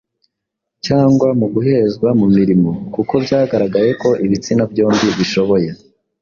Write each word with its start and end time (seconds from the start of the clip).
cyangwa 0.85 1.27
mu 1.39 1.47
guhezwa 1.53 2.09
mu 2.19 2.27
mirimo 2.35 2.71
kuko 2.93 3.13
byagaragaye 3.25 3.91
ko 4.01 4.09
ibitsina 4.25 4.63
byombi 4.71 5.07
bishoboye. 5.19 5.69